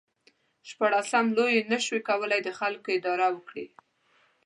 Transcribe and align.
شپاړسم 0.69 1.25
لویي 1.37 1.59
نشو 1.71 1.97
کولای 2.09 2.39
د 2.43 2.49
خلکو 2.59 2.89
اداره 2.97 3.27
وکړي. 3.31 3.65